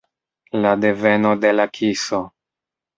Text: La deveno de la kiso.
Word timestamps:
La 0.63 0.71
deveno 0.87 1.35
de 1.45 1.55
la 1.61 1.69
kiso. 1.79 2.27